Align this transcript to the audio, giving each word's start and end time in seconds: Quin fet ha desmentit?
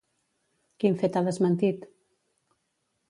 Quin 0.83 0.97
fet 1.03 1.19
ha 1.19 1.23
desmentit? 1.27 1.87